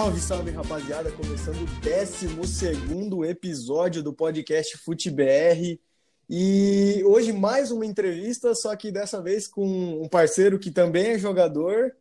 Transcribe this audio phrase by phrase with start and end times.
[0.00, 1.12] Salve, salve, rapaziada!
[1.12, 5.78] Começando o 12 episódio do podcast FuteBR.
[6.26, 11.18] E hoje mais uma entrevista, só que dessa vez com um parceiro que também é
[11.18, 11.94] jogador.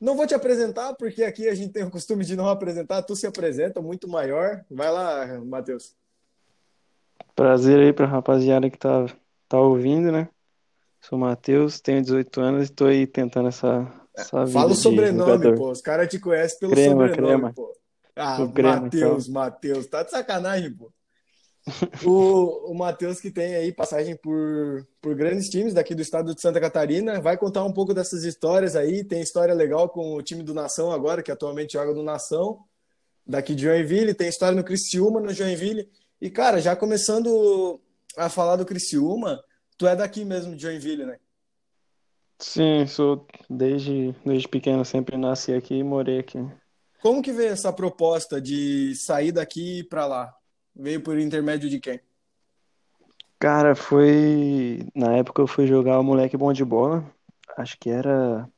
[0.00, 3.16] Não vou te apresentar, porque aqui a gente tem o costume de não apresentar, tu
[3.16, 4.64] se apresenta, muito maior.
[4.70, 5.96] Vai lá, Matheus.
[7.34, 9.06] Prazer aí pra rapaziada que tá,
[9.48, 10.28] tá ouvindo, né?
[11.00, 13.92] Sou o Matheus, tenho 18 anos e tô aí tentando essa,
[14.24, 15.70] Fala o sobrenome, pô.
[15.70, 17.52] Os caras te conhecem pelo crema, sobrenome, crema.
[17.52, 17.72] pô.
[18.16, 19.86] Ah, crema, Matheus, Matheus.
[19.86, 20.92] Tá de sacanagem, pô.
[22.04, 26.40] o o Matheus que tem aí passagem por, por grandes times daqui do estado de
[26.40, 29.04] Santa Catarina, vai contar um pouco dessas histórias aí.
[29.04, 32.60] Tem história legal com o time do Nação agora, que atualmente joga no Nação,
[33.26, 34.14] daqui de Joinville.
[34.14, 35.88] Tem história no Criciúma, no Joinville.
[36.20, 37.80] E, cara, já começando
[38.16, 39.42] a falar do Criciúma,
[39.76, 41.18] tu é daqui mesmo de Joinville, né?
[42.40, 46.38] Sim, sou desde, desde pequeno, sempre nasci aqui e morei aqui.
[47.00, 50.34] Como que veio essa proposta de sair daqui para lá?
[50.74, 52.00] Veio por intermédio de quem?
[53.38, 54.86] Cara, foi.
[54.94, 57.04] Na época eu fui jogar o moleque bom de bola.
[57.56, 58.48] Acho que era.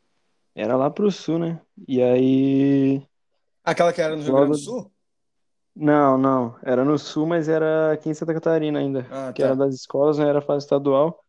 [0.54, 1.60] Era lá pro sul, né?
[1.88, 3.02] E aí.
[3.64, 4.92] Aquela que era no Rio Grande do Sul?
[5.74, 6.58] Não, não.
[6.62, 9.06] Era no sul, mas era aqui em Santa Catarina ainda.
[9.10, 9.48] Ah, Que tá.
[9.48, 10.28] era das escolas, né?
[10.28, 11.24] Era fase estadual.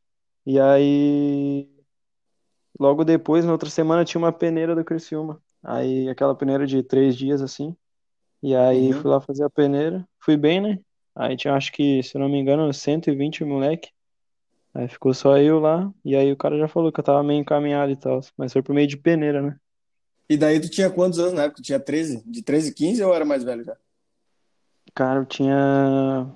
[0.45, 1.72] E aí.
[2.79, 5.41] Logo depois, na outra semana, tinha uma peneira do Criciúma.
[5.63, 7.75] Aí, aquela peneira de três dias, assim.
[8.43, 9.01] E aí, Uhum.
[9.01, 10.07] fui lá fazer a peneira.
[10.19, 10.79] Fui bem, né?
[11.15, 13.89] Aí tinha, acho que, se não me engano, 120 moleque.
[14.73, 15.91] Aí ficou só eu lá.
[16.05, 18.21] E aí, o cara já falou que eu tava meio encaminhado e tal.
[18.37, 19.57] Mas foi por meio de peneira, né?
[20.29, 21.61] E daí tu tinha quantos anos na época?
[21.61, 22.23] Tu tinha 13?
[22.25, 23.77] De 13, 15 ou era mais velho já?
[24.95, 26.35] Cara, eu tinha.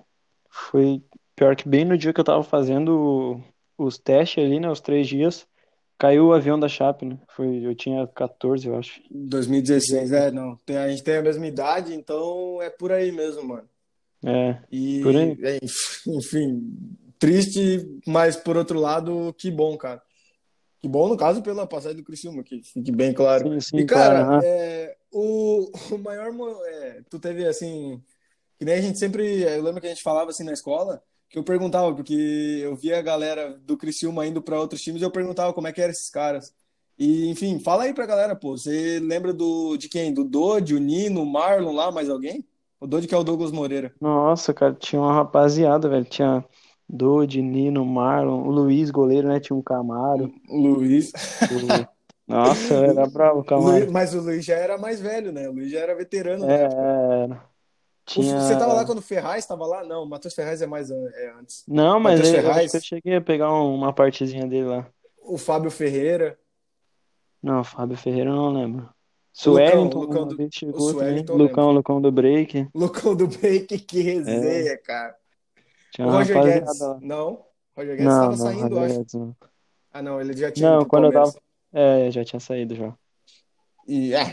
[0.49, 1.03] Foi
[1.35, 3.41] pior que bem no dia que eu tava fazendo
[3.77, 4.69] os testes ali, né?
[4.69, 5.47] Os três dias.
[5.97, 7.17] Caiu o avião da Chape, né?
[7.29, 7.65] Foi...
[7.65, 9.01] Eu tinha 14, eu acho.
[9.09, 10.55] 2016, é, não.
[10.65, 13.67] Tem- a gente tem a mesma idade, então é por aí mesmo, mano.
[14.25, 14.57] É.
[14.71, 15.37] E, Por aí.
[15.43, 15.59] é,
[16.07, 16.71] enfim,
[17.19, 20.01] triste, mas por outro lado, que bom, cara.
[20.79, 23.47] Que bom, no caso, pela passagem do Criciúma, que fique bem claro.
[23.53, 26.31] Sim, sim, E, cara, claro, é, o, o maior.
[26.67, 28.01] é, tu teve assim.
[28.59, 29.41] Que nem a gente sempre.
[29.43, 32.13] Eu lembro que a gente falava assim na escola, que eu perguntava, porque
[32.63, 35.73] eu via a galera do Criciúma indo para outros times e eu perguntava como é
[35.73, 36.53] que eram esses caras.
[36.97, 38.57] E, enfim, fala aí pra galera, pô.
[38.57, 40.13] Você lembra do, de quem?
[40.13, 42.45] Do Dodge, o Nino, o Marlon lá, mais alguém?
[42.79, 43.93] O Dodge que é o Douglas Moreira.
[43.99, 46.05] Nossa, cara, tinha uma rapaziada, velho.
[46.05, 46.45] Tinha
[46.87, 49.39] Dodi, Nino, Marlon, o Luiz, goleiro, né?
[49.39, 50.31] Tinha um Camaro.
[50.49, 51.11] O Luiz.
[52.27, 53.87] Nossa, era bravo o Camaro.
[53.87, 55.47] Luiz- Mas o Luiz já era mais velho, né?
[55.49, 56.89] O Luiz já era veterano na É, época.
[57.23, 57.49] era.
[58.07, 58.39] O- Tinha.
[58.39, 59.83] Você tava lá quando o Ferraz tava lá?
[59.83, 61.63] Não, o Matheus Ferraz é mais é antes.
[61.67, 62.73] Não, mas eu, Ferraz?
[62.73, 64.87] eu cheguei a pegar um- uma partezinha dele lá.
[65.21, 66.39] O Fábio Ferreira.
[67.43, 68.83] Não, Fábio Ferreira eu não lembro.
[69.45, 70.79] O Lucão, Suellington o Lucão uma do- o chegou.
[70.91, 72.67] Suellington Lucão, Lucão do Break.
[72.73, 75.15] Lucão do Bake, que resenha, cara.
[75.91, 76.79] Tinha O Roger Guedes.
[77.01, 77.45] Não.
[77.75, 78.97] Roger Guedes Não, tava não, saindo, Roger acho.
[78.97, 79.35] Guedes não.
[79.93, 81.33] Ah, não, ele já tinha Não, quando eu tava.
[81.73, 82.93] É, já tinha saído já.
[83.87, 84.25] E, é,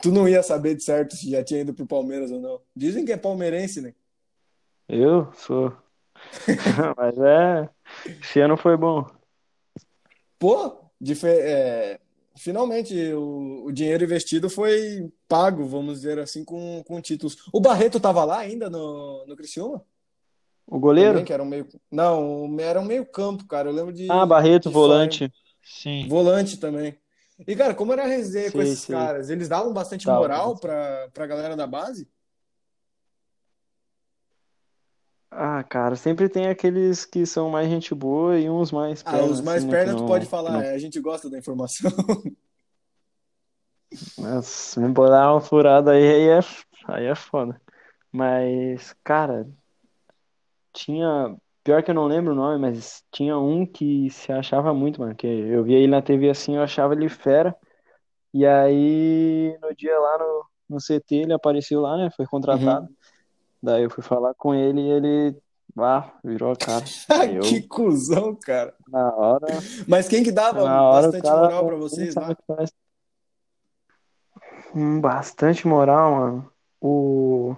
[0.00, 2.60] tu não ia saber de certo se já tinha ido pro Palmeiras ou não.
[2.74, 3.92] Dizem que é palmeirense, né?
[4.88, 5.76] Eu sou.
[6.96, 7.68] Mas é.
[8.20, 9.04] Esse ano foi bom.
[10.38, 11.98] Pô, dife- é,
[12.36, 17.36] finalmente o, o dinheiro investido foi pago, vamos dizer assim, com, com títulos.
[17.52, 19.84] O Barreto tava lá ainda no, no Criciúma?
[20.66, 21.10] O goleiro?
[21.12, 21.68] Também, que era um meio.
[21.90, 23.68] Não, era um meio campo, cara.
[23.68, 24.08] Eu lembro de.
[24.10, 25.32] Ah, Barreto, de volante.
[25.62, 26.06] Sim.
[26.08, 26.98] Volante também.
[27.46, 28.94] E, cara, como era a resenha com Sei, esses sei.
[28.96, 29.28] caras?
[29.30, 30.20] Eles davam bastante Dava.
[30.20, 32.08] moral pra, pra galera da base?
[35.30, 39.26] Ah, cara, sempre tem aqueles que são mais gente boa e uns mais Ah, perna,
[39.26, 41.38] os mais assim, né, perna tu não- pode falar, não- é, a gente gosta da
[41.38, 41.90] informação.
[44.18, 46.40] Nossa, me botar uma furada aí, aí é,
[46.88, 47.60] aí é foda.
[48.12, 49.48] Mas, cara,
[50.72, 51.36] tinha.
[51.64, 55.14] Pior que eu não lembro o nome, mas tinha um que se achava muito, mano.
[55.14, 57.56] Que eu via ele na TV assim, eu achava ele fera.
[58.34, 62.10] E aí, no dia lá no, no CT, ele apareceu lá, né?
[62.14, 62.84] Foi contratado.
[62.86, 62.94] Uhum.
[63.62, 65.38] Daí eu fui falar com ele e ele.
[65.78, 66.84] Ah, virou a cara.
[67.10, 68.74] Aí eu, Que cuzão, cara.
[68.86, 69.46] na hora.
[69.88, 72.36] Mas quem que dava Na hora bastante moral pra vocês lá?
[72.46, 72.72] faz.
[74.74, 76.52] Hum, Bastante moral, mano.
[76.80, 77.56] O,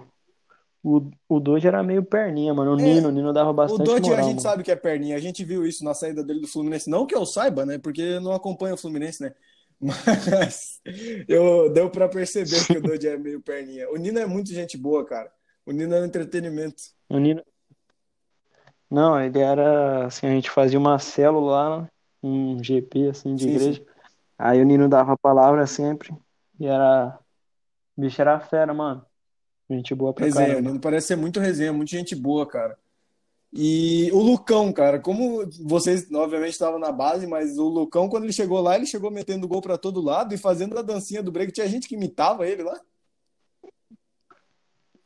[0.87, 2.73] o, o Doge era meio perninha, mano.
[2.73, 4.41] O É, Nino, o Nino dava O bastante Dodge a moral, gente mano.
[4.41, 6.89] sabe que é perninha, a gente viu isso na saída dele do Fluminense.
[6.89, 7.77] Não que eu saiba, né?
[7.77, 9.35] Porque eu não acompanho o Fluminense, né?
[9.79, 10.81] Mas
[11.27, 13.89] eu, deu pra perceber que o Dodge é meio perninha.
[13.91, 15.31] O Nino é muito gente boa, cara.
[15.65, 16.83] O Nino é um entretenimento.
[17.09, 17.43] O Nino.
[18.89, 21.51] Não, ele era assim, a gente fazia uma célula
[21.81, 21.89] lá,
[22.23, 23.73] um GP assim de Sim, sim.
[23.73, 23.85] igreja.
[24.37, 26.15] Aí o Nino dava a palavra sempre
[26.59, 27.19] e era
[27.97, 29.06] bicho era fera, mano.
[29.69, 32.77] Gente boa pra Resenha, parece ser muito resenha, muito gente boa, cara.
[33.53, 38.33] E o Lucão, cara, como vocês obviamente estavam na base, mas o Lucão, quando ele
[38.33, 41.51] chegou lá, ele chegou metendo gol pra todo lado e fazendo a dancinha do break.
[41.51, 42.79] Tinha gente que imitava ele lá.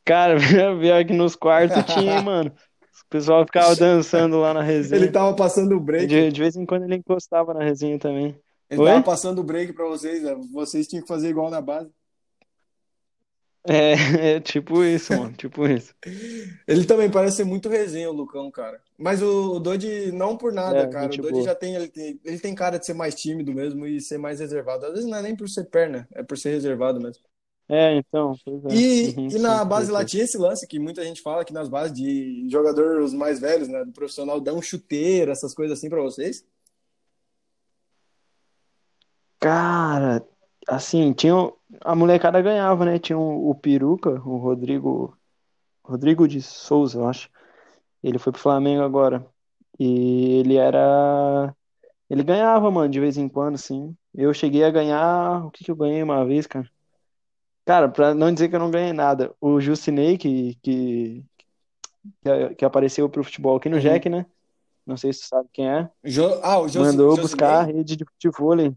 [0.04, 0.36] Cara,
[0.80, 2.50] pior que nos quartos tinha, mano.
[2.50, 5.12] O pessoal ficava dançando lá na Ele resenha.
[5.12, 6.06] tava passando o break.
[6.06, 8.36] De, de vez em quando ele encostava na resenha também.
[8.68, 8.86] Ele Oi?
[8.86, 10.34] tava passando o break pra vocês, né?
[10.52, 11.90] vocês tinham que fazer igual na base.
[13.64, 13.92] É,
[14.36, 15.32] é tipo isso, mano.
[15.32, 15.94] Tipo isso.
[16.66, 18.80] Ele também parece ser muito resenha, o Lucão, cara.
[18.98, 21.12] Mas o, o Dodi, não por nada, É, cara.
[21.12, 24.00] O Dodi já tem ele, tem, ele tem cara de ser mais tímido mesmo e
[24.00, 24.86] ser mais reservado.
[24.86, 27.22] Às vezes não é nem por ser perna, é por ser reservado mesmo.
[27.68, 28.74] É, então, pois é.
[28.74, 31.68] E, Uhum, e na base lá tinha esse lance que muita gente fala que nas
[31.68, 36.44] bases de jogadores mais velhos, né, do profissional, dão chuteira, essas coisas assim pra vocês.
[39.40, 40.24] Cara,
[40.68, 41.34] assim, tinha.
[41.80, 42.98] A molecada ganhava, né?
[42.98, 45.16] Tinha o, o Peruca, o Rodrigo.
[45.84, 47.28] Rodrigo de Souza, eu acho.
[48.02, 49.26] Ele foi pro Flamengo agora.
[49.78, 51.54] E ele era.
[52.08, 53.96] Ele ganhava, mano, de vez em quando, assim.
[54.14, 55.46] Eu cheguei a ganhar.
[55.46, 56.68] O que que eu ganhei uma vez, cara?
[57.64, 61.24] Cara, pra não dizer que eu não ganhei nada, o Jusinei, que, que,
[62.58, 63.82] que, apareceu pro futebol aqui no Uhum.
[63.82, 64.26] Jack, né?
[64.84, 65.88] Não sei se tu sabe quem é.
[66.02, 67.22] Jo, ah, o Josi, Mandou Josinei?
[67.22, 68.74] buscar a rede de futevôlei.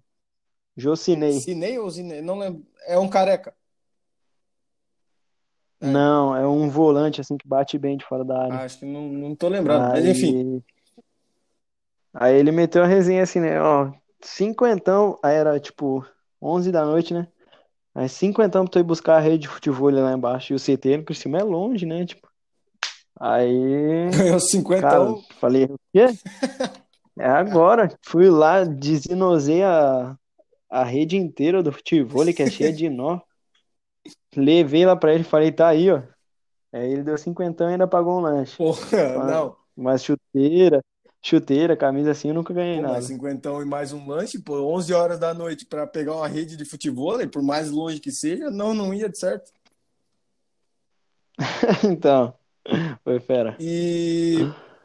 [0.76, 1.40] Josinei.
[1.40, 2.22] Sinei ou Zinei?
[2.22, 2.66] Não lembro.
[2.86, 3.54] É um careca.
[5.80, 5.88] É.
[5.88, 8.66] Não, é um volante assim que bate bem de fora da Ah, área.
[8.66, 9.80] acho que não, não tô lembrado.
[9.94, 10.64] Mas enfim.
[12.14, 13.62] Aí, aí ele meteu a resenha assim, né?
[13.62, 13.92] Ó,
[14.22, 16.06] cinquentão, aí era tipo
[16.42, 17.28] 11 da noite, né?
[17.94, 20.52] Aí cinquentão pra tu ir buscar a rede de futebol lá embaixo.
[20.54, 22.06] E o CT no cima é longe, né?
[22.06, 22.28] Tipo,
[23.20, 25.36] aí, Ganhou cara, 50.
[25.40, 26.08] falei, o quê?
[27.18, 27.98] É agora.
[28.02, 30.18] Fui lá, desinosei a,
[30.70, 33.20] a rede inteira do futebol, que é cheia de nó.
[34.36, 36.02] Levei lá pra ele e falei, tá aí, ó.
[36.72, 38.58] Aí ele deu cinquentão e ainda pagou um lanche.
[38.58, 39.56] Porra, não.
[39.76, 40.84] Mas chuteira,
[41.22, 42.96] chuteira, camisa assim, eu nunca ganhei Pô, nada.
[42.96, 46.56] mas cinquentão e mais um lanche, pô, 11 horas da noite pra pegar uma rede
[46.58, 49.52] de futebol, por mais longe que seja, não, não ia de certo.
[51.84, 52.34] Então,
[53.04, 53.56] foi fera.
[53.60, 54.38] E,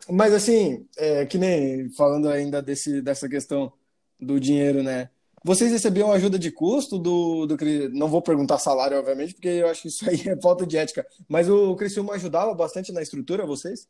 [0.09, 3.73] mas assim, é, que nem falando ainda desse, dessa questão
[4.19, 5.11] do dinheiro, né?
[5.43, 7.57] Vocês recebiam ajuda de custo do, do
[7.93, 11.07] Não vou perguntar salário, obviamente, porque eu acho que isso aí é falta de ética.
[11.29, 13.89] Mas o Criciúma ajudava bastante na estrutura, vocês?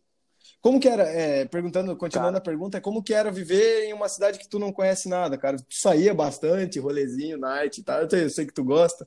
[0.60, 4.08] Como que era, é, perguntando, continuando a pergunta, é como que era viver em uma
[4.08, 5.56] cidade que tu não conhece nada, cara?
[5.56, 9.06] Tu saía bastante, rolezinho, night e tal, eu sei, eu sei que tu gosta.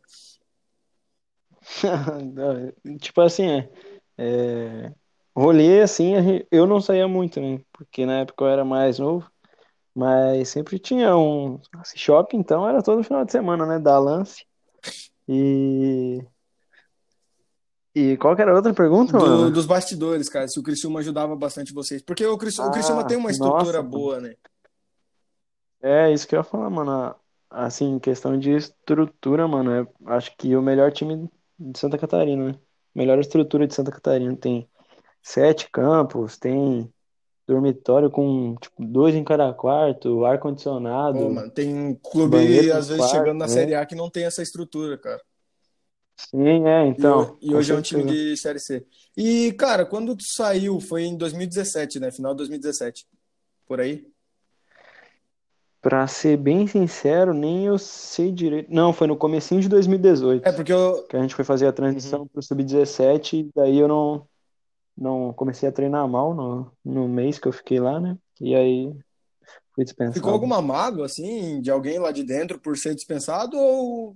[3.00, 3.69] Tipo assim, é,
[4.18, 4.94] é,
[5.36, 6.13] rolê assim,
[6.51, 7.62] eu não saía muito, né?
[7.72, 9.31] Porque na época eu era mais novo,
[9.95, 11.60] mas sempre tinha um
[11.95, 13.80] shopping, então era todo final de semana, né?
[13.80, 14.45] Dar lance.
[15.28, 16.24] E.
[17.95, 19.51] E qual que era a outra pergunta, Do- mano?
[19.51, 22.01] dos bastidores, cara, se o Criciúma ajudava bastante vocês.
[22.01, 24.33] Porque o, Criciú- o Criciúma Ah, tem uma estrutura nossa, boa, né?
[25.81, 27.16] É isso que eu ia falar, mano.
[27.50, 32.59] Assim, questão de estrutura, mano, é, acho que o melhor time de Santa Catarina, né?
[32.95, 34.35] Melhor estrutura de Santa Catarina.
[34.35, 34.68] Tem
[35.21, 36.92] sete campos, tem
[37.47, 41.19] dormitório com, tipo, dois em cada quarto, ar-condicionado,
[41.52, 43.47] tem clube, às vezes, chegando quarto, na né?
[43.47, 45.21] Série A que não tem essa estrutura, cara.
[46.16, 48.85] Sim, é, E, então, e com hoje é um time de Série C.
[49.18, 52.12] E, cara, quando tu saiu, foi em 2017, né?
[52.12, 53.06] Final de 2017.
[53.68, 54.07] Por aí?
[55.81, 58.73] Pra ser bem sincero, nem eu sei direito.
[58.73, 61.04] Não, foi no comecinho de 2018 É, porque eu.
[61.07, 61.76] que a gente foi fazer a Uhum.
[61.76, 64.26] transição pro Sub-17 e daí eu não,
[64.97, 68.18] não comecei a treinar mal no, no mês que eu fiquei lá, né?
[68.40, 68.85] E aí
[69.73, 70.30] fui Ficou dispensado.
[70.31, 73.57] alguma mágoa, assim, de alguém lá de dentro por ser dispensado?
[73.57, 74.16] Ou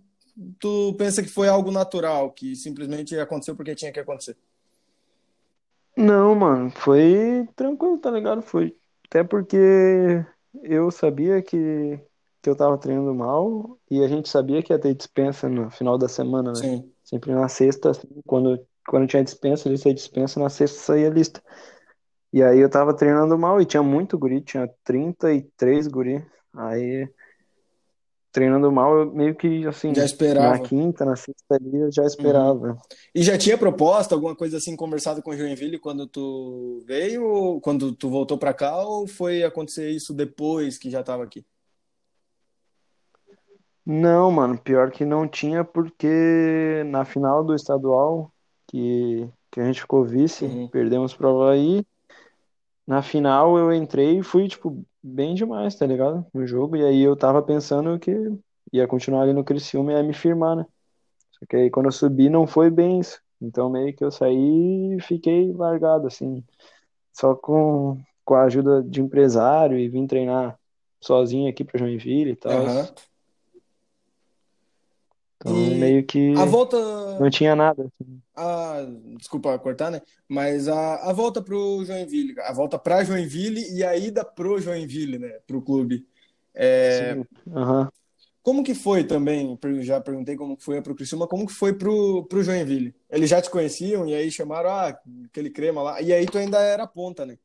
[0.60, 4.38] tu pensa que foi algo natural, que simplesmente aconteceu porque tinha que acontecer?
[5.96, 8.42] Não, mano, foi tranquilo, tá ligado?
[8.44, 10.24] Foi até porque
[10.64, 12.00] eu sabia que,
[12.42, 15.98] que eu tava treinando mal e a gente sabia que ia ter dispensa no final
[15.98, 16.56] da semana, né?
[16.56, 16.92] Sim.
[17.04, 21.12] Sempre na sexta, assim, quando, quando tinha dispensa, lista de dispensa, na sexta saía a
[21.14, 21.42] lista.
[22.34, 26.26] E aí eu tava treinando mal e tinha muito guri, tinha 33 guri.
[26.54, 27.08] Aí,
[28.32, 30.60] treinando mal, eu meio que, assim, Já na esperava.
[30.60, 32.08] quinta, na sexta ali, eu já Uhum.
[32.08, 32.78] esperava.
[33.14, 37.94] E já tinha proposta, alguma coisa assim, conversado com o Joinville quando tu veio, quando
[37.96, 41.46] tu voltou pra cá, ou foi acontecer isso depois que já tava aqui?
[43.86, 48.34] Não, mano, pior que não tinha, porque na final do estadual,
[48.68, 50.68] que, que a gente ficou vice, Uhum.
[50.68, 51.86] perdemos pro Avaí.
[52.86, 56.26] Na final eu entrei e fui, tipo, bem demais, tá ligado?
[56.34, 56.76] No jogo.
[56.78, 58.12] E aí eu tava pensando que
[58.72, 60.66] ia continuar ali no Criciúma e ia me firmar, né?
[61.32, 63.22] Só que aí quando eu subi não foi bem isso.
[63.42, 66.44] Então meio que eu saí e fiquei largado, assim.
[67.14, 70.60] Só com, com a ajuda de empresário e vim treinar
[71.02, 72.54] sozinho aqui pra Joinville e tal.
[72.54, 72.88] Aham.
[75.38, 76.78] Então E meio que a volta.
[77.20, 77.84] não tinha nada.
[77.84, 78.22] assim.
[78.36, 78.86] A,
[79.18, 80.02] desculpa cortar, né?
[80.28, 85.18] Mas a, a volta pro Joinville, a volta pra Joinville e a ida pro Joinville,
[85.20, 85.40] né?
[85.48, 86.06] Pro clube.
[86.54, 87.26] É, Sim.
[87.56, 87.90] Aham.
[88.44, 89.58] como que foi também?
[89.82, 92.96] Já perguntei como foi pro Criciúma, como que foi pro, pro Joinville?
[93.10, 96.02] Eles já te conheciam e aí chamaram, ah, aquele crema lá.
[96.02, 97.38] E aí tu ainda era ponta, né?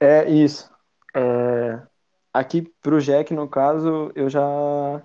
[0.00, 0.70] É isso.
[1.14, 1.82] É,
[2.32, 5.02] aqui pro Jack, no caso, eu já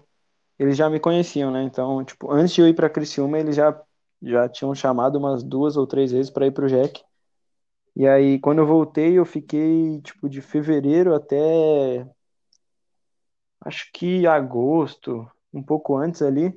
[0.61, 1.63] eles já me conheciam, né?
[1.63, 3.79] Então, tipo, antes de eu ir para Criciúma, eles já
[4.23, 7.03] já tinham chamado umas duas ou três vezes para ir pro Jack.
[7.95, 12.07] E aí, quando eu voltei, eu fiquei tipo de fevereiro até
[13.61, 16.53] acho que agosto, um pouco antes ali,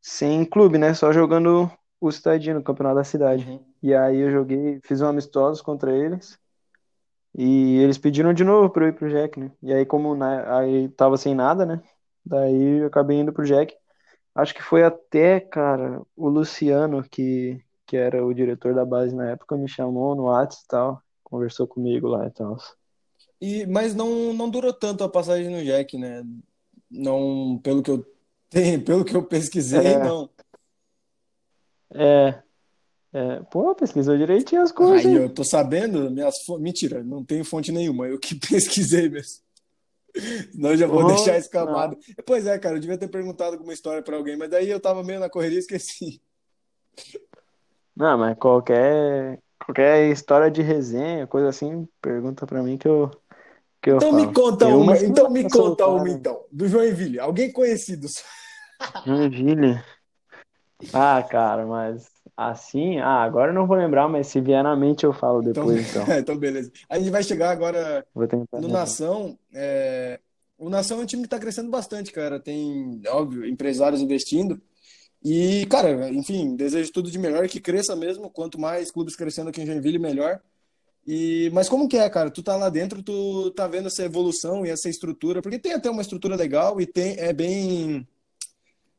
[0.00, 0.94] sem clube, né?
[0.94, 1.70] Só jogando
[2.00, 3.48] o Cidadino, no campeonato da cidade.
[3.48, 3.64] Uhum.
[3.82, 6.38] E aí eu joguei, fiz um amistoso contra eles.
[7.34, 9.52] E eles pediram de novo pra eu ir pro Jack, né?
[9.62, 11.82] E aí, como na, aí tava sem nada, né?
[12.24, 13.74] Daí eu acabei indo pro Jack.
[14.34, 19.30] Acho que foi até, cara, o Luciano, que, que era o diretor da base na
[19.30, 22.56] época, me chamou no WhatsApp e tal, conversou comigo lá e tal.
[23.40, 26.22] E, mas não, não durou tanto a passagem no Jack, né?
[26.90, 28.04] Não, pelo que eu
[28.50, 29.98] tenho, pelo que eu pesquisei, É.
[29.98, 30.30] não.
[31.92, 32.42] É,
[33.12, 37.44] é, pô, pesquisou direitinho as coisas, Aí eu tô sabendo, minhas fo- mentira, não tenho
[37.44, 39.42] fonte nenhuma, eu que pesquisei mesmo.
[40.60, 41.96] Eu já vou Oh, deixar escapado.
[42.26, 45.02] Pois é, cara, eu devia ter perguntado alguma história pra alguém, mas daí eu tava
[45.04, 46.20] meio na correria e esqueci.
[47.96, 53.10] Não, mas qualquer, qualquer história de resenha, coisa assim, pergunta pra mim que eu,
[53.82, 54.26] que eu Então falo.
[54.26, 58.08] me conta Tem uma, não então me conta uma então, do Joinville, alguém conhecido.
[59.04, 59.82] Joinville.
[60.94, 62.10] Ah, cara, mas
[62.48, 65.66] assim, ah, agora eu não vou lembrar, mas se vier na mente eu falo Então,
[65.66, 66.10] depois, então.
[66.18, 66.70] então beleza.
[66.88, 68.06] A gente vai chegar agora
[68.54, 68.68] no.
[68.68, 69.38] Nação.
[69.52, 70.20] é,
[70.58, 72.40] O Nação é um time que tá crescendo bastante, cara.
[72.40, 74.60] Tem, óbvio, empresários investindo.
[75.24, 78.30] E, cara, enfim, desejo tudo de melhor, que cresça mesmo.
[78.30, 80.40] Quanto mais clubes crescendo aqui em Joinville, melhor.
[81.06, 82.30] E, mas como que é, cara?
[82.30, 85.90] Tu tá lá dentro, tu tá vendo essa evolução e essa estrutura, porque tem até
[85.90, 88.06] uma estrutura legal e tem, é bem,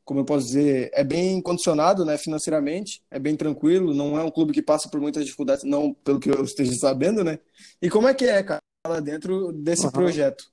[0.04, 4.30] como eu posso dizer, é bem condicionado, né, financeiramente, é bem tranquilo, não é um
[4.30, 7.38] clube que passa por muitas dificuldades, não pelo que eu esteja sabendo, né?
[7.80, 9.92] E como é que é, cara, lá dentro desse Aham.
[9.92, 10.44] projeto?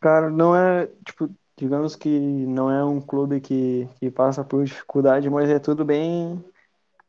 [0.00, 5.28] Cara, não é, tipo, digamos que não é um clube que, que passa por dificuldade,
[5.28, 6.42] mas é tudo bem,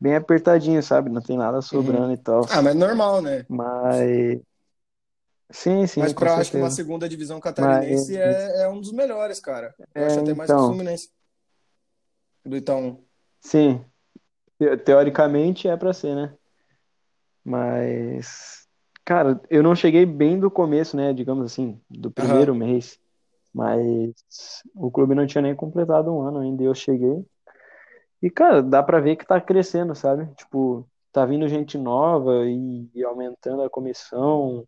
[0.00, 1.10] bem apertadinho, sabe?
[1.10, 2.46] Não tem nada sobrando e tal.
[2.50, 3.44] Ah, mas é normal, né?
[3.48, 4.40] Mas,
[5.50, 8.92] sim, sim, Mas pra, acho que uma segunda divisão catarinense Mas, é, é um dos
[8.92, 9.74] melhores, cara.
[9.94, 11.10] Eu é, acho até mais que o então, Fluminense,
[12.44, 13.04] do Itaú.
[13.40, 13.84] sim,
[14.58, 16.36] te- teoricamente é pra ser, né?
[17.44, 18.66] Mas,
[19.04, 21.12] cara, eu não cheguei bem do começo, né?
[21.12, 22.98] Digamos assim, do primeiro mês.
[23.54, 26.62] Mas o clube não tinha nem completado um ano ainda.
[26.62, 27.24] e Eu cheguei.
[28.22, 30.26] E, cara, dá pra ver que tá crescendo, sabe?
[30.34, 34.66] Tipo, tá vindo gente nova e aumentando a comissão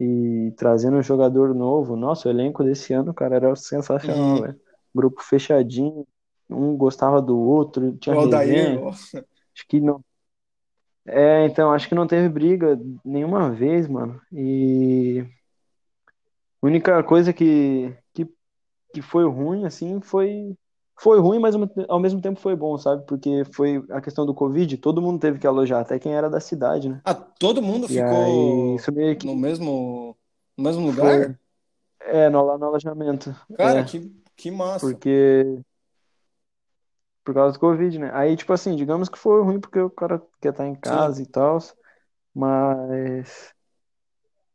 [0.00, 1.96] e trazendo um jogador novo.
[1.96, 4.42] Nossa, o elenco desse ano, cara, era sensacional, Uhum.
[4.42, 4.60] velho.
[4.94, 6.06] Grupo fechadinho,
[6.50, 8.80] um gostava do outro, tinha O resenha.
[8.80, 8.90] ó.
[8.90, 10.04] Acho que não.
[11.04, 14.20] É, então, acho que não teve briga nenhuma vez, mano.
[14.32, 15.24] E
[16.62, 18.26] a única coisa que, que,
[18.94, 20.56] que foi ruim, assim, foi.
[20.98, 21.54] Foi ruim, mas
[21.88, 23.04] ao mesmo tempo foi bom, sabe?
[23.06, 26.40] Porque foi a questão do Covid, todo mundo teve que alojar, até quem era da
[26.40, 27.02] cidade, né?
[27.04, 30.16] Ah, todo mundo E aí, ficou meio que no mesmo,
[30.56, 31.16] no mesmo foi.
[31.22, 31.38] lugar?
[32.00, 33.34] É, no, lá no alojamento.
[33.56, 34.88] Cara, É, que, que massa.
[34.88, 35.62] porque.
[37.24, 38.10] Por causa do Covid, né?
[38.14, 40.80] Aí, tipo assim, digamos que foi ruim porque o cara quer estar em Sim.
[40.80, 41.58] casa e tal,
[42.34, 43.54] mas.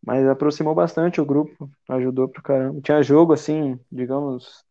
[0.05, 2.81] Mas aproximou bastante o grupo, ajudou pra caramba.
[2.81, 4.65] Tinha jogo assim, digamos,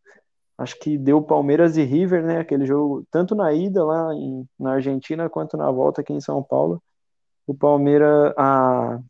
[0.60, 2.38] acho que deu Palmeiras e River, né?
[2.40, 6.42] Aquele jogo, tanto na ida lá em, na Argentina quanto na volta aqui em São
[6.42, 6.82] Paulo.
[7.46, 9.00] O Palmeiras, a,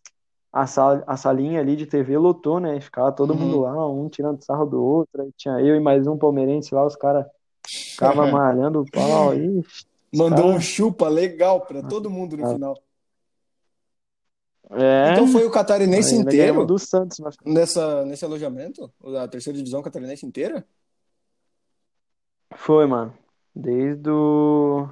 [0.53, 2.81] a, sala, a salinha ali de TV lotou, né?
[2.81, 3.63] Ficava todo mundo Uhum.
[3.63, 5.23] lá, um tirando sarro do outro.
[5.23, 7.27] Aí tinha eu e mais um palmeirense lá, os caras
[7.67, 9.33] ficavam malhando o pau.
[9.33, 10.65] Os Mandou um caras.
[10.65, 12.79] chupa legal pra todo mundo no final.
[14.73, 18.93] É, Então foi o catarinense inteiro do Santos na nessa, nesse alojamento?
[19.21, 20.65] A terceira divisão catarinense inteira?
[22.57, 23.13] Foi, mano.
[23.55, 24.89] Desde o.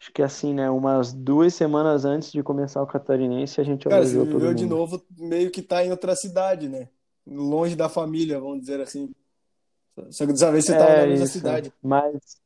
[0.00, 0.70] Acho que assim, né?
[0.70, 5.02] Umas duas semanas antes de começar o Catarinense, a gente Cara, você viveu de novo
[5.18, 6.88] meio que tá em outra cidade, né?
[7.26, 9.10] Longe da família, vamos dizer assim.
[10.10, 11.72] Só que dessa vez você tava na É mesma cidade.
[11.82, 12.38] mas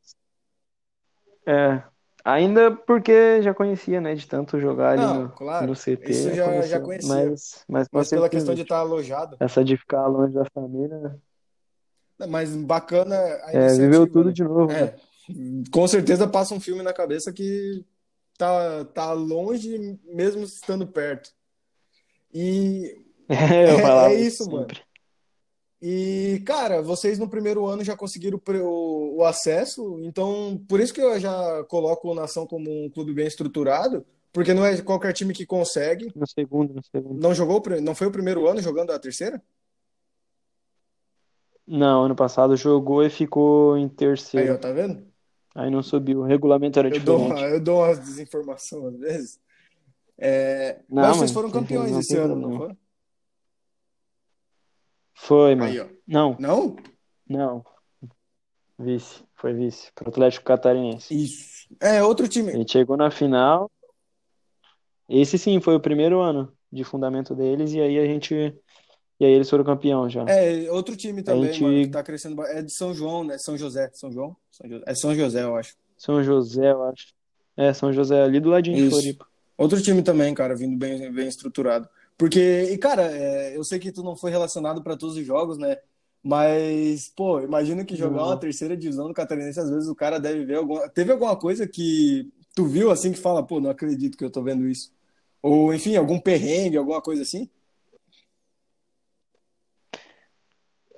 [1.47, 1.83] é,
[2.25, 6.29] ainda porque já conhecia, né, de tanto jogar ali Não, no, claro, no CT, isso
[6.29, 7.09] já já, já conhecia, conhecia.
[7.09, 9.37] mas, mas Mas pela questão de estar alojado.
[9.41, 11.19] essa de ficar longe da família,
[12.27, 14.33] Mas bacana a é, viveu tudo né?
[14.33, 14.83] de novo, né?
[14.83, 14.97] É,
[15.71, 17.85] com certeza passa um filme na cabeça que
[18.37, 21.31] tá, tá longe mesmo estando perto.
[22.33, 22.97] E
[23.31, 24.63] É, é, é isso isso, mano.
[24.63, 24.83] sempre.
[25.83, 31.01] E, cara, vocês no primeiro ano já conseguiram o, o- acesso, então por isso que
[31.01, 35.33] eu já coloco o Nação como um clube bem estruturado, porque não é qualquer time
[35.33, 36.13] que consegue.
[36.15, 37.19] No segundo, no segundo.
[37.19, 39.43] Não jogou, não foi o primeiro ano jogando a terceira?
[41.73, 44.59] Não, ano passado jogou e ficou em Aí, ó, terceiro.
[44.59, 45.07] tá vendo?
[45.55, 47.55] Aí não subiu, o regulamento era Eu dou, uma- diferente.
[47.55, 49.41] eu dou umas desinformações às vezes.
[50.19, 52.59] É, Não, mas vocês foram campeões não esse ano, não problema.
[52.59, 52.77] foram?
[55.15, 55.71] Foi, mano.
[55.71, 55.91] Aí.
[56.07, 56.77] Não, Não?
[57.29, 57.65] não.
[58.79, 61.15] Vice, foi vice pro Atlético Catarinense.
[61.15, 61.69] Isso.
[61.81, 62.51] É, outro A time.
[62.53, 63.71] gente chegou na final.
[65.09, 68.57] Esse sim foi o primeiro ano de fundamento deles e aí a gente
[69.21, 70.25] e aí eles foram campeão já.
[70.25, 72.43] É, outro time também, mano, que gente tá crescendo.
[72.43, 73.37] É de São João, né?
[73.37, 73.91] São José.
[73.93, 74.35] São João?
[74.51, 74.85] São José.
[74.87, 75.75] É São José, eu acho.
[75.99, 77.09] São José, eu acho.
[77.55, 78.93] É, São José ali do ladinho de Isso.
[78.93, 79.27] Floripa.
[79.59, 81.87] Outro time também, cara, vindo bem, bem estruturado.
[82.17, 85.59] Porque, e cara, é, eu sei que tu não foi relacionado pra todos os jogos,
[85.59, 85.77] né?
[86.23, 88.39] Mas, pô, imagino que jogar uma Não.
[88.39, 90.89] terceira divisão do Catarinense, às vezes o cara deve ver alguma.
[90.89, 94.43] Teve alguma coisa que tu viu assim que fala, pô, não acredito que eu tô
[94.43, 94.91] vendo isso.
[95.43, 97.49] Ou, enfim, algum perrengue, alguma coisa assim?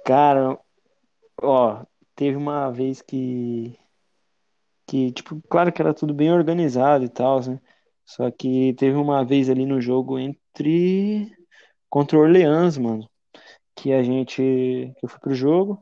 [0.05, 0.59] Cara,
[1.41, 1.85] ó,
[2.15, 3.79] teve uma vez que
[4.87, 7.61] que tipo, claro que era tudo bem organizado e tal, né?
[8.05, 11.31] Só que teve uma vez ali no jogo entre
[11.89, 13.09] contra o Orleans, mano,
[13.75, 15.79] que a gente que eu fui pro jogo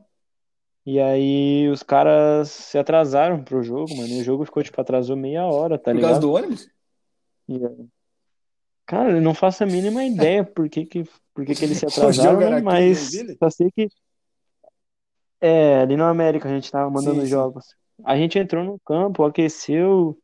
[0.85, 4.09] e aí os caras se atrasaram pro jogo, mano.
[4.09, 6.21] E o jogo ficou tipo atrasou meia hora, tá Por causa ligado?
[6.21, 6.67] do ônibus?
[7.47, 7.59] E,
[8.85, 11.03] cara, eu não faço a mínima ideia por que que
[11.33, 13.89] por que que eles se atrasaram, em mas só sei que
[15.41, 17.27] é, ali no América a gente tava mandando Sim, sim.
[17.27, 17.65] jogos.
[18.05, 20.17] A gente entrou no campo, aqueceu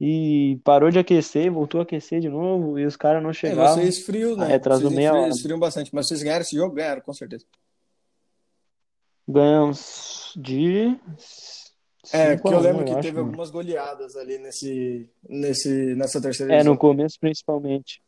[0.00, 3.74] e parou de aquecer, voltou a aquecer de novo e os caras não É, chegavam.
[3.74, 4.58] vocês frios, Aí né?
[4.90, 5.28] meia esfriam, hora.
[5.30, 5.94] esfriam bastante.
[5.94, 6.74] Mas vocês ganharam esse jogo?
[6.74, 7.44] Ganharam, com certeza.
[9.26, 10.98] Ganhamos de
[12.12, 13.28] É, 5 porque eu 1, lembro eu que acho, teve mano.
[13.28, 16.76] algumas goleadas ali nesse, nesse, nessa terceira É, no divisão.
[16.76, 18.02] começo principalmente.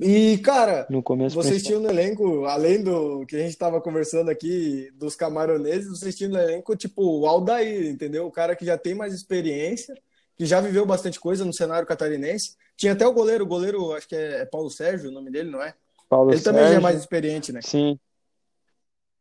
[0.00, 4.30] E, cara, No começo vocês tinham no elenco, além do que a gente tava conversando
[4.30, 8.26] aqui, dos camaroneses, vocês tinham no elenco, tipo, o Aldair, entendeu?
[8.26, 9.94] O cara que já tem mais experiência,
[10.36, 12.56] que já viveu bastante coisa no cenário catarinense.
[12.76, 15.50] Tinha até o goleiro, o goleiro, acho que é, é Paulo Sérgio, o nome dele,
[15.50, 15.74] não é?
[16.08, 17.00] Paulo Ele também já é mais Sérgio.
[17.04, 17.60] experiente, né?
[17.62, 17.98] Sim,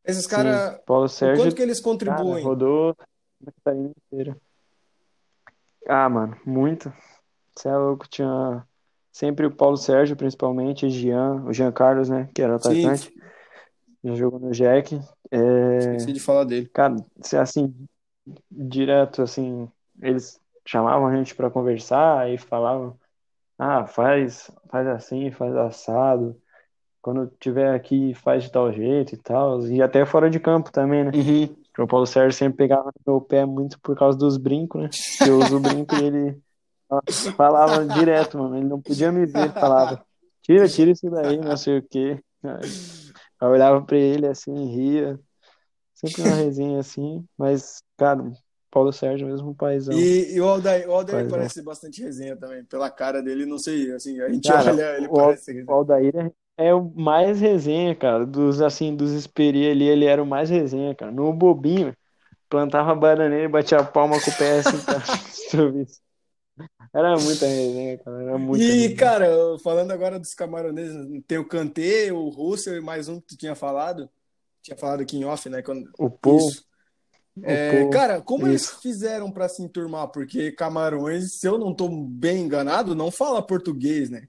[0.03, 2.43] Esses caras, Paulo o quanto Sérgio, que eles cara, contribuem?
[2.43, 2.95] rodou
[3.47, 4.37] a Catarina inteira.
[5.87, 6.91] Ah, mano, muito.
[7.55, 8.65] Você é louco, tinha
[9.13, 13.13] sempre o Paulo Sérgio, principalmente, o Jean, o Jean Carlos, né, que era Sim, atacante,
[14.03, 14.99] já jogou no Jack.
[15.29, 16.67] É, esqueci de falar dele.
[16.73, 16.95] cara,
[17.39, 17.73] assim,
[18.51, 19.69] direto, assim,
[20.01, 22.97] eles chamavam a gente pra conversar e falavam,
[23.57, 26.35] ah, faz, faz assim, faz assado,
[26.99, 31.03] quando tiver aqui faz de tal jeito e tal, e até fora de campo também,
[31.03, 31.11] né?
[31.13, 31.55] Uhum.
[31.77, 34.89] O Paulo Sérgio sempre pegava no meu pé muito por causa dos brincos, né?
[35.17, 36.43] Que eu uso brinco e ele
[37.35, 38.57] falava direto, mano.
[38.57, 40.03] Ele não podia me ver, falava,
[40.41, 42.21] tira, tira isso daí, não sei o quê.
[42.43, 42.69] Aí
[43.41, 45.19] Eu olhava pra ele assim, ria.
[45.93, 48.29] Sempre uma resenha assim, mas, cara,
[48.69, 49.93] Paulo Sérgio mesmo, paizão.
[49.93, 51.37] E, e o Aldair, o Aldair Paizão.
[51.37, 55.07] parece bastante resenha também, pela cara dele, não sei, assim, a gente Cara, olha, ele
[55.07, 55.71] o, parece o.
[55.71, 58.25] Aldair é, é o mais resenha, cara.
[58.25, 61.11] Dos, assim, dos Esperi ali, ele era o mais resenha, cara.
[61.11, 61.95] No bobinho,
[62.49, 65.03] plantava bananeira e batia a palma com o pé assim, cara.
[66.93, 68.21] Era muita resenha, cara.
[68.21, 68.95] Era muita E, resenha.
[68.95, 69.27] cara,
[69.63, 70.95] falando agora dos camaroneses,
[71.27, 74.09] tem o Kanté, o Russell e mais um que tu tinha falado.
[74.61, 75.61] Tinha falado aqui em off, né?
[75.61, 75.89] Quando...
[75.97, 76.49] O Paul,
[77.41, 78.81] É, cara, como eles isso.
[78.81, 80.09] fizeram pra se enturmar?
[80.09, 84.27] Porque Camarões, se eu não tô bem enganado, não fala português, né?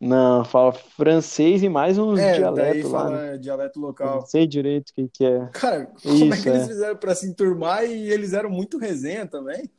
[0.00, 3.38] Não, fala francês e mais uns É, dialetos lá, né?
[3.38, 4.20] dialeto Eu não local.
[4.22, 5.52] sei direito o que que é.
[5.52, 6.68] Cara, como é Isso, que eles é.
[6.68, 9.70] fizeram pra se enturmar e eles eram muito resenha também?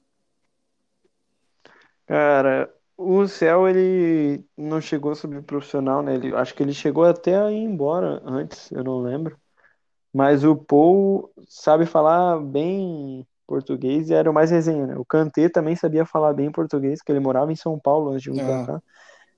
[2.07, 6.15] Cara, o Céu, ele não chegou a subir profissional, né?
[6.15, 9.37] Ele, acho que ele chegou até a ir embora antes, eu não lembro.
[10.13, 14.97] Mas o Paul sabe falar bem português e era o mais resenha, né?
[14.97, 18.31] O Kanté também sabia falar bem português, porque ele morava em São Paulo antes de
[18.31, 18.83] vir pra Ah, cá.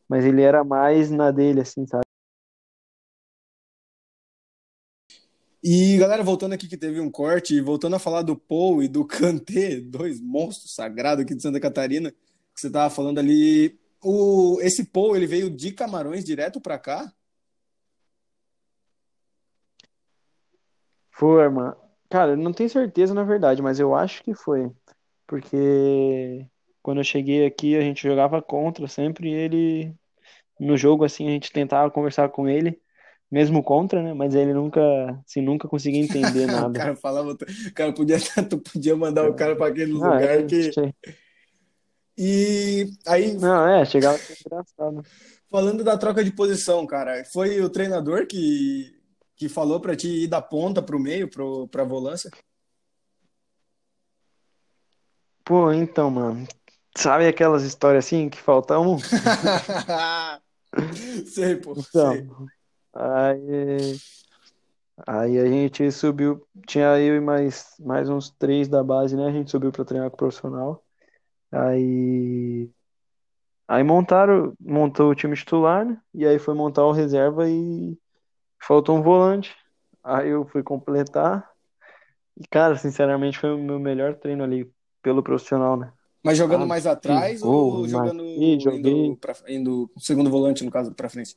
[0.10, 2.04] Mas ele era mais na dele, assim, sabe?
[5.64, 8.88] E galera, voltando aqui que teve um corte, e voltando a falar do Paul e
[8.88, 12.14] do Kanté, dois monstros sagrados aqui de Santa Catarina,
[12.60, 17.12] que você tava falando ali, o esse Paul, ele veio de Camarões direto pra cá?
[21.12, 21.76] Foi, mano.
[22.10, 24.70] Cara, eu não tenho certeza na verdade, mas eu acho que foi.
[25.26, 26.46] Porque
[26.82, 29.96] quando eu cheguei aqui, a gente jogava contra sempre e ele,
[30.60, 32.82] no jogo, assim, a gente tentava conversar com ele,
[33.32, 34.14] mesmo contra, né?
[34.14, 34.82] Mas ele nunca,
[35.26, 36.80] assim, nunca conseguia entender O nada.
[36.80, 38.18] cara falava, o cara podia,
[38.50, 40.72] tu podia mandar o cara para aquele Não, lugar que.
[42.22, 45.06] E aí, não, é, chegava a ser engraçado.
[45.50, 48.94] falando da troca de posição, cara, foi o treinador que,
[49.38, 52.30] que falou para ti ir da ponta pro meio, pro, pra volância?
[55.46, 56.46] Pô, então, mano,
[56.94, 58.98] sabe aquelas histórias assim que falta um?
[61.26, 62.02] Sei, pô, sei.
[62.02, 62.48] Então,
[62.94, 63.98] aí,
[65.08, 69.26] aí a gente subiu, tinha eu e mais, mais uns três da base, né?
[69.26, 70.84] A gente subiu pra treinar com o profissional.
[71.52, 72.70] Aí,
[73.68, 76.02] aí montaram, montou o time titular, né?
[76.14, 77.98] E aí foi montar o reserva e
[78.62, 79.56] faltou um volante.
[80.04, 81.50] Aí eu fui completar.
[82.38, 85.94] E, cara, sinceramente, foi o meu melhor treino ali pelo profissional, né?
[86.24, 90.72] Mas jogando Ah, mais atrás gol, ou jogando marquei, indo para indo segundo volante no
[90.72, 91.36] caso para frente?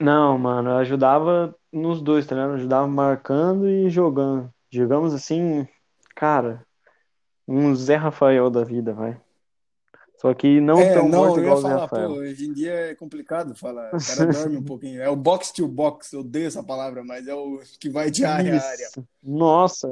[0.00, 2.50] Não, mano, eu ajudava nos dois, tá ligado?
[2.52, 4.52] Eu ajudava marcando e jogando.
[4.70, 5.66] Digamos assim,
[6.14, 6.64] cara,
[7.48, 9.18] um Zé Rafael da vida, vai.
[10.18, 12.10] Só que não É, tão não, igual o Zé falar, pô, Rafael.
[12.10, 15.00] hoje em dia é complicado falar, o cara dorme um pouquinho.
[15.00, 18.24] É o box to box, eu odeio essa palavra, mas é o que vai de
[18.24, 18.88] área a área.
[19.22, 19.88] Nossa,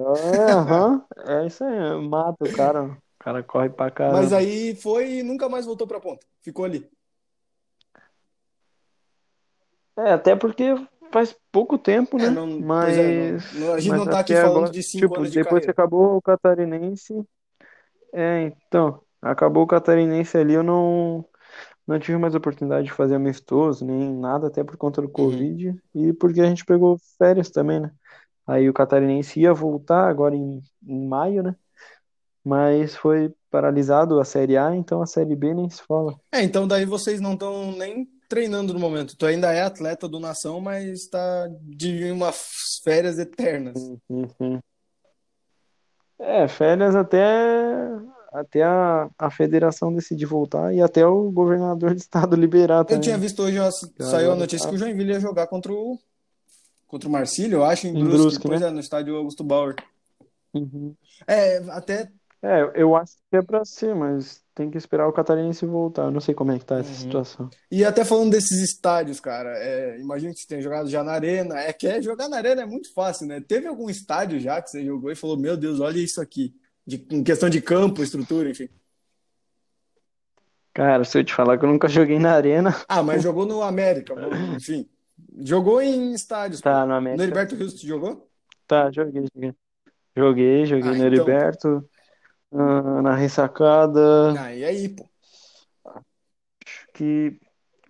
[1.26, 2.84] é, é isso aí, mata o cara.
[2.84, 4.36] O cara corre pra Mas caramba.
[4.36, 6.26] aí foi e nunca mais voltou pra ponta.
[6.42, 6.88] Ficou ali.
[9.98, 10.74] É, até porque
[11.10, 12.26] faz pouco tempo, É, né?
[12.26, 15.16] é, não, Mas, não- a gente mas não tá aqui falando agora, de cinco tipo,
[15.16, 15.72] anos de depois que carreira.
[15.72, 17.24] acabou o Catarinense,
[18.12, 21.24] é, então, acabou o Catarinense ali, eu não,
[21.86, 25.12] não tive mais oportunidade de fazer amistoso, nem nada, até por conta do Uhum.
[25.12, 27.92] Covid e porque a gente pegou férias também, né?
[28.46, 31.56] Aí o Catarinense ia voltar agora em, em maio, né?
[32.44, 36.18] Mas foi paralisado a Série A, então a Série B nem se fala.
[36.32, 39.16] É, então daí vocês não estão nem treinando no momento.
[39.16, 43.78] Tu ainda é atleta do Nação, mas tá de umas férias eternas.
[44.08, 44.60] Sim, sim.
[46.18, 47.24] É, férias até,
[48.32, 53.00] até a, a federação decidir voltar e até o governador do estado liberar Eu também.
[53.02, 53.22] tinha né?
[53.22, 55.98] visto hoje, ó, saiu a agora notícia tá que o Joinville ia jogar contra o,
[56.86, 58.46] contra o Marcílio, eu acho, em em Brusque.
[58.46, 58.68] Brusque, né?
[58.68, 59.74] é, no estádio Augusto Bauer.
[60.54, 60.94] Uhum.
[61.26, 62.08] É, até.
[62.48, 66.04] É, eu acho que é pra ser, mas tem que esperar o Catarinense voltar.
[66.04, 66.98] Eu não sei como é que tá essa Uhum.
[66.98, 67.50] situação.
[67.70, 71.58] E até falando desses estádios, cara, é, imagino que você tenha jogado já na arena.
[71.58, 73.40] É que é, jogar na arena é muito fácil, né?
[73.40, 76.54] Teve algum estádio já que você jogou e falou, meu Deus, olha isso aqui.
[76.86, 78.68] De, em questão de campo, estrutura, enfim.
[80.72, 83.62] Cara, se eu te falar que eu nunca joguei na arena, Ah, mas jogou no
[83.62, 84.14] América,
[84.56, 84.88] enfim.
[85.38, 86.68] Jogou em estádios, pô.
[86.68, 87.24] tá, no No América.
[87.24, 88.30] Heriberto Rios, tu jogou?
[88.66, 89.54] Tá, joguei, joguei.
[90.16, 91.06] Joguei, joguei Ah, no então.
[91.06, 91.90] Heriberto,
[92.52, 94.34] ah, na ressacada.
[94.38, 95.08] Ah, e aí, pô?
[96.92, 97.38] que,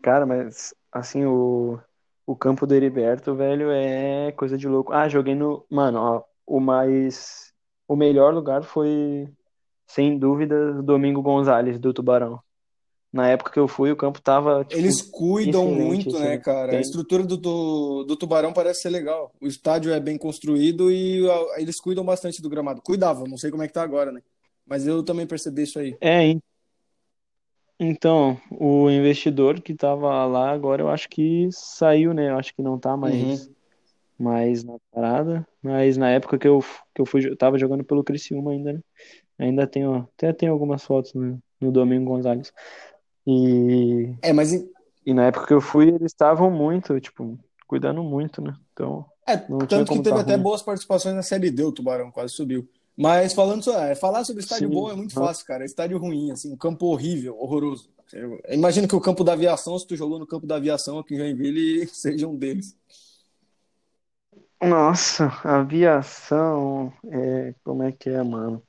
[0.02, 1.80] cara, mas assim, o,
[2.26, 4.92] o campo do Heriberto, velho, é coisa de louco.
[4.92, 5.66] Ah, joguei no.
[5.70, 7.52] Mano, ó, o mais.
[7.88, 9.28] O melhor lugar foi,
[9.86, 12.40] sem dúvida, Domingo Gonzalez, do Tubarão.
[13.12, 16.42] Na época que eu fui, o campo tava, tipo, Eles cuidam muito, né, assim.
[16.42, 16.72] cara?
[16.72, 19.32] A Tem- estrutura do, do, do Tubarão parece ser legal.
[19.40, 22.82] O estádio é bem construído e a- eles cuidam bastante do gramado.
[22.82, 24.20] Cuidavam, não sei como é que tá agora, né?
[24.66, 25.98] Mas eu também percebi isso aí.
[26.00, 26.42] É, en-
[27.78, 32.30] então, o investidor que tava lá agora, eu acho que saiu, né?
[32.30, 33.54] Eu acho que não tá mais, Uhum.
[34.18, 35.46] mais na parada.
[35.62, 36.60] Mas na época que eu,
[36.94, 38.80] que eu fui, eu tava jogando pelo Criciúma ainda, né?
[39.38, 42.52] Ainda tenho, até tenho algumas fotos no, no Domingo Gonzalez.
[43.26, 44.52] E, É, mas
[45.06, 48.54] e na época que eu fui, eles estavam muito, tipo, cuidando muito, né?
[48.72, 49.36] Então, é,
[49.68, 52.68] tanto que teve tá até boas participações na Série D, o Tubarão quase subiu.
[52.96, 55.64] Mas falando so- é, falar sobre estádio Sim, bom é muito fácil, cara.
[55.64, 57.90] Estádio ruim, assim, um campo horrível, horroroso.
[58.12, 61.14] Eu imagino que o campo da aviação, se tu jogou no campo da aviação aqui
[61.14, 62.74] em Joinville, seja um deles.
[64.62, 68.62] Nossa, aviação, é, como é que é, mano?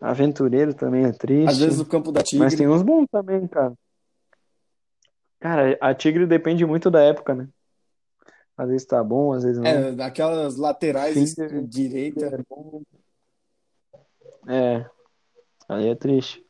[0.00, 2.66] Aventureiro também é Às triste, vezes o campo da mas tem Tigre.
[2.66, 3.74] uns bons também, cara.
[5.40, 7.48] Cara, a Tigre depende muito da época, né?
[8.56, 9.68] Às vezes tá bom, às vezes não.
[9.68, 12.26] É, daquelas laterais de direita.
[12.26, 12.82] é bom.
[14.46, 14.84] É,
[15.68, 16.44] aí é triste.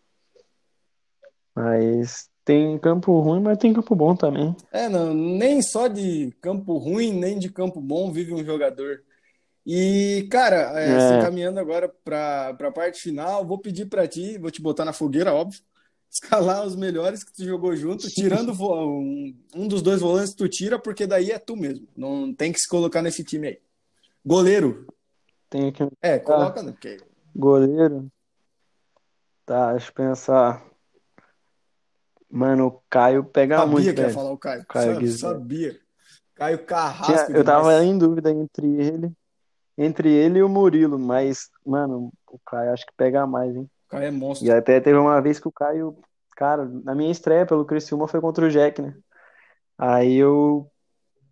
[1.55, 4.55] Mas Tem campo ruim, mas tem campo bom também.
[4.71, 9.03] É, não, nem só de campo ruim, nem de campo bom vive um jogador.
[9.67, 14.49] E, cara, é, É, encaminhando agora para a parte final, vou pedir para ti, vou
[14.49, 15.61] te botar na fogueira, óbvio,
[16.09, 20.79] escalar os melhores que tu jogou junto, tirando um, um dos dois volantes tu tira,
[20.79, 21.89] porque daí é tu mesmo.
[21.97, 23.59] Não tem que se colocar nesse time aí.
[24.25, 24.87] Goleiro,
[25.51, 26.71] tem um é, coloca, né?
[26.71, 26.99] Porque
[27.37, 28.11] goleiro.
[29.45, 30.65] Tá, deixa eu pensar.
[32.29, 34.15] Mano, o Caio pega sabia muito, que ia velho.
[34.15, 34.67] falar o Caio.
[34.67, 35.19] Caio Sa- Guizé.
[35.29, 35.81] Sabia.
[36.35, 39.13] Caio Tinha, Carrasco eu tava em dúvida entre ele,
[39.79, 43.71] entre ele e o Murilo, mas, mano, o Caio acho que pega mais, hein?
[43.87, 44.53] O Caio é E monstro.
[44.53, 45.97] até teve uma vez que o Caio,
[46.37, 48.95] cara, na minha estreia pelo Criciúma foi contra o Jack, né?
[49.79, 50.71] Aí eu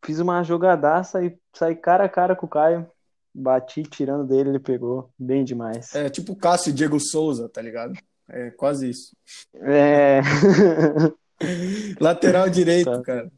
[0.04, 2.90] fiz uma jogadaça e saí cara a cara com o Caio,
[3.34, 5.94] bati tirando dele, ele pegou, bem demais.
[5.94, 7.94] É tipo o Cássio e Diego Souza, tá ligado?
[8.28, 9.16] É quase isso.
[9.54, 10.20] É.
[12.00, 13.02] Lateral direito, Tá.
[13.02, 13.32] cara.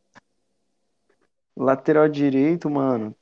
[1.57, 3.17] Lateral direito, mano.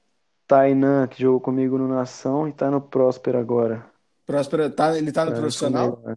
[0.47, 3.89] Tainan, que jogou comigo no Nação e tá no Próspero agora.
[4.27, 5.93] Próspero, tá, ele tá no Tá, profissional?
[5.93, 6.17] comigo, né?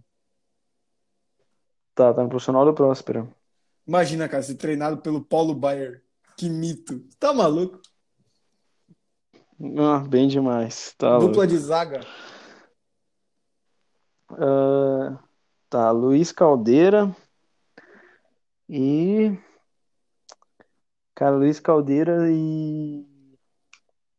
[1.96, 3.34] Tá, tá no profissional do Próspero.
[3.88, 6.04] Imagina, cara, ser treinado pelo Paulo Baier.
[6.36, 7.00] Que mito.
[7.20, 7.80] Tá maluco?
[9.60, 10.93] Ah, bem demais.
[10.98, 11.17] Tá.
[11.17, 12.02] Dupla de zaga.
[14.30, 15.20] Ah,
[15.70, 17.15] tá, Luiz Caldeira
[18.70, 19.38] e.
[21.15, 23.06] Cara, Luiz Caldeira e.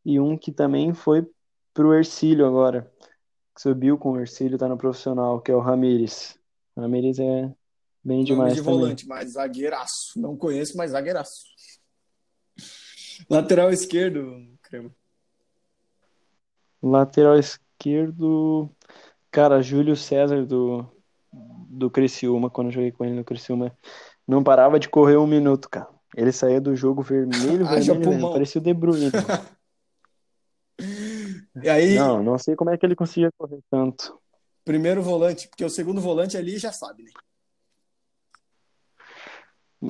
[0.04, 1.28] E um que também foi
[1.74, 2.90] pro Ercílio agora.
[3.54, 6.38] Que subiu com o Ercílio, tá no profissional, que é o Ramires.
[6.76, 7.52] Ramires é
[8.02, 8.80] bem demais de também.
[8.80, 10.18] volante, mas zagueiraço.
[10.18, 11.44] Não conheço, mas zagueiraço.
[13.28, 14.94] Lateral esquerdo, Crema.
[16.82, 18.70] Lateral esquerdo.
[19.30, 20.86] Cara, Júlio César do,
[21.32, 23.76] do Criciúma, quando eu joguei com ele no Criciúma,
[24.26, 25.88] não parava de correr um minuto, cara.
[26.16, 29.10] Ele saía do jogo vermelho, vermelho, mesmo, parecia o De Bruyne.
[31.60, 34.18] E aí, Não, não sei como é que ele conseguia correr tanto.
[34.64, 37.10] primeiro volante, porque o segundo volante ali já sabe, né?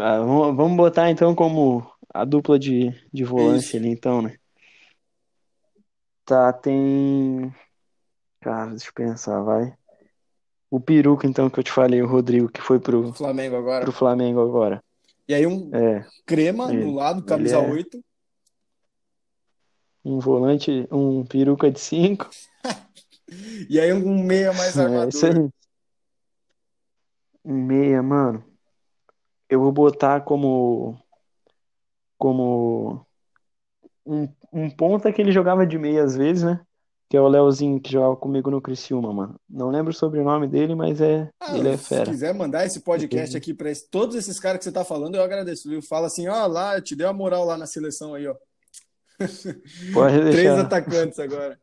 [0.01, 3.77] Ah, vamos, vamos botar então como a dupla de, de volante Isso.
[3.77, 4.39] ali, então, né?
[6.29, 7.51] Tá, tem.
[8.43, 9.75] Cara, deixa eu pensar, vai.
[10.71, 13.83] O Peruca, então, que eu te falei, o Rodrigo, que foi pro, Flamengo agora.
[13.83, 14.85] pro Flamengo agora.
[15.27, 18.05] E aí um É, crema Ele- no lado, camisa é- 8.
[20.05, 22.29] um volante, um peruca de cinco.
[23.71, 25.45] E aí um meia mais É isso armador.
[25.45, 25.51] aí.
[27.45, 28.45] Um Meia, mano.
[29.49, 30.99] Eu vou botar como
[32.19, 33.07] como
[34.05, 36.61] um, um ponta que ele jogava de meia às vezes, né?
[37.11, 39.41] Que é o Leozinho que jogava comigo no Criciúma, mano.
[39.49, 42.05] Não lembro o sobrenome dele, mas é Ah, ele é se fera.
[42.11, 45.69] quiser mandar esse podcast aqui para todos esses caras que você tá falando, eu agradeço,
[45.71, 45.81] viu?
[45.81, 48.35] Fala assim, ó, lá, eu te dei a moral lá na seleção aí, ó.
[49.95, 50.61] Pode Três deixar.
[50.61, 51.59] atacantes agora.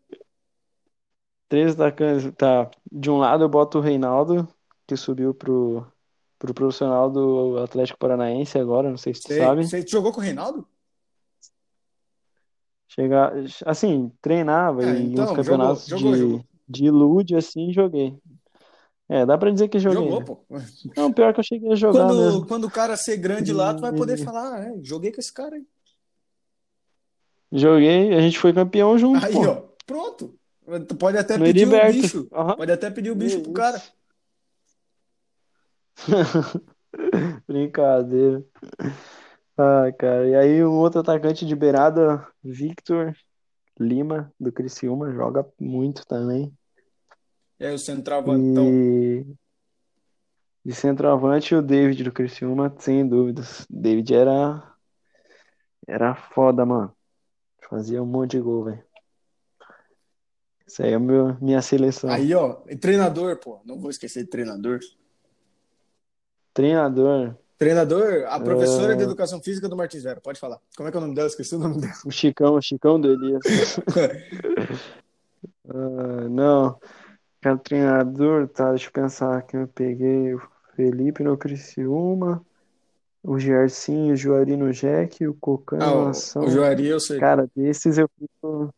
[1.48, 2.32] Três atacantes.
[2.36, 2.70] Tá.
[2.92, 4.48] De um lado eu boto o Reinaldo,
[4.88, 5.86] que subiu pro,
[6.40, 9.64] pro profissional do Atlético Paranaense agora, não sei se tu sabe.
[9.68, 10.68] você jogou com o Reinaldo?
[12.96, 13.34] Chegar,
[13.66, 16.46] assim, treinava É, e então, uns campeonatos jogou, de, jogou.
[16.70, 18.18] de ilude, assim, joguei.
[19.10, 20.26] É, dá pra dizer que joguei, Jogou, né?
[20.26, 20.46] pô.
[20.96, 22.48] Não, pior que eu cheguei a jogar Quando, mesmo.
[22.48, 25.34] quando o cara ser grande lá, tu vai poder falar, ah, é, joguei com esse
[25.34, 25.66] cara aí.
[27.52, 29.46] Joguei, a gente foi campeão junto, Aí, pô.
[29.46, 30.34] ó, pronto.
[30.88, 32.28] Tu pode até No pedir o bicho.
[32.34, 32.56] Aham.
[32.56, 33.54] Pode até pedir o bicho pro Isso.
[33.54, 33.82] cara.
[37.46, 38.44] Brincadeira.
[39.58, 40.28] Ah, cara.
[40.28, 43.16] E aí, o outro atacante de beirada, Victor
[43.80, 46.54] Lima, do Criciúma, joga muito também.
[47.60, 48.66] E aí o centroavantão.
[48.68, 49.26] E
[50.66, 53.68] de centroavante, o David do Criciúma, sem dúvidas.
[53.70, 54.76] David era,
[55.88, 56.92] era foda, mano.
[57.70, 58.84] Fazia um monte de gol, velho.
[60.66, 62.10] Isso aí é o meu, minha seleção.
[62.10, 63.62] Aí, ó, e treinador, pô.
[63.64, 64.80] Não vou esquecer de treinador.
[66.52, 68.96] Treinador, Treinador, a professora É.
[68.98, 70.20] de educação física do Martins Zero.
[70.22, 70.60] Pode falar.
[70.76, 71.28] Como é que é o nome dela?
[71.28, 71.94] Esqueci o nome dela.
[72.06, 73.42] o Chicão, o Chicão do Elias.
[75.68, 76.80] Ah, não,
[77.42, 80.42] cara, treinador, tá, deixa eu pensar aqui, eu peguei o
[80.76, 82.46] Felipe no Criciúma,
[83.24, 86.44] o Gersinho, o Juari no Jack, o Cocan Ah, o, Nação.
[86.44, 87.20] o Juari, eu sei.
[87.20, 88.74] Cara, desses eu fico,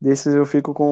[0.00, 0.84] desses eu fico com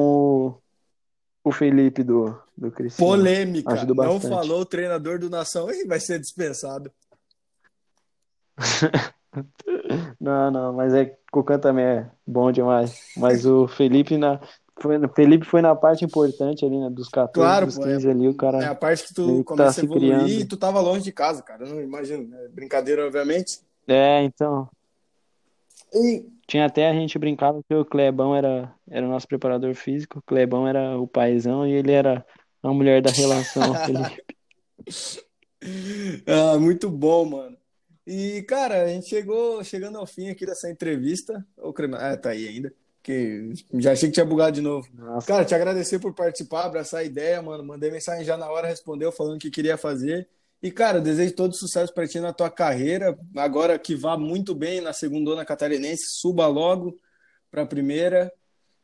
[1.43, 3.11] o, o Felipe do, do Criciúma.
[3.15, 3.85] Polêmica.
[3.85, 5.71] Não falou o treinador do Nação.
[5.71, 6.91] Ih, vai ser dispensado.
[10.19, 12.99] Não, não, mas é que o Cucan também é bom demais.
[13.15, 14.39] Mas o Felipe na
[14.79, 18.09] foi, Felipe foi na parte importante ali, né, dos 14, Claro, dos pô, é, 15
[18.09, 20.47] ali, o é cara a parte que tu tá começa a se evoluir e criando.
[20.47, 21.65] tu tava longe de casa, cara.
[21.65, 22.27] Não imagino.
[22.27, 22.47] né?
[22.51, 23.59] Brincadeira, obviamente.
[23.87, 24.67] É, então,
[25.93, 30.19] E, tinha até a gente brincava que o Clebão era era o nosso preparador físico,
[30.19, 32.25] o Clebão era o paizão e ele era
[32.61, 34.23] a mulher da relação, Felipe.
[36.27, 37.57] ah, muito bom, mano.
[38.13, 41.47] E, cara, a gente chegou chegando ao fim aqui dessa entrevista.
[41.55, 42.73] Ô, Crema, ah, tá aí ainda.
[43.01, 44.85] Que já achei que tinha bugado de novo.
[44.93, 47.63] Nossa, Cara, te agradecer por participar, abraçar a ideia, mano.
[47.63, 50.27] Mandei mensagem já na hora, respondeu falando que queria fazer.
[50.61, 53.17] E, cara, desejo todo sucesso pra ti na tua carreira.
[53.33, 56.93] Agora que vá muito bem na segundona catarinense, suba logo
[57.49, 58.29] pra primeira.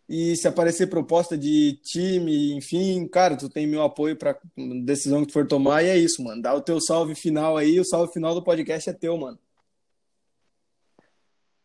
[0.09, 4.39] E se aparecer proposta de time, enfim, cara, tu tem meu apoio pra
[4.85, 5.83] decisão que tu for tomar.
[5.83, 6.41] E é isso, mano.
[6.41, 7.77] Dá o teu salve final aí.
[7.79, 9.37] O salve final do podcast é teu, mano.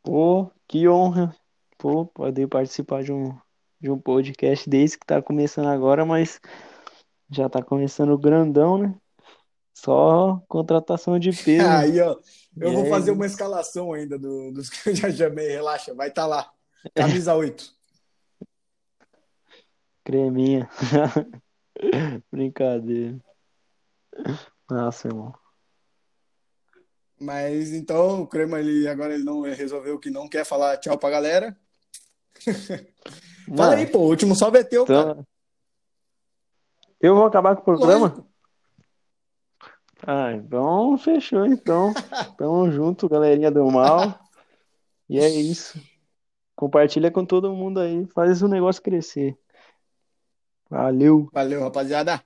[0.03, 1.35] pô, que honra,
[1.79, 3.37] pô, poder participar de um
[3.81, 6.41] de um podcast desse que tá começando agora, mas
[7.29, 8.95] já tá começando grandão, né?
[9.75, 11.67] Só contratação de peso.
[11.67, 12.17] Aí, ó.
[12.57, 15.49] E Eu vou é fazer uma escalação ainda do- dos que eu já chamei.
[15.49, 16.49] Relaxa, vai estar lá.
[16.95, 17.75] Camisa 8.
[20.05, 20.69] Creminha.
[22.31, 23.19] Brincadeira.
[24.71, 25.35] Nossa, irmão.
[27.21, 31.11] Mas então, o Crema, ele, agora ele não resolveu que não quer falar tchau pra
[31.11, 31.57] galera.
[33.57, 34.01] Fala aí, pô.
[34.01, 35.11] O último salve é teu, cara.
[35.13, 35.27] então,
[37.01, 38.09] eu vou acabar com o programa?
[38.09, 38.33] Lógico.
[40.05, 41.93] Ah, então fechou, então.
[42.37, 44.19] Tamo junto, galerinha do mal.
[45.09, 45.81] E é isso.
[46.57, 48.05] Compartilha com todo mundo aí.
[48.09, 49.39] Faz o negócio crescer.
[50.73, 51.31] Valeu.
[51.31, 52.25] Valeu, rapaziada.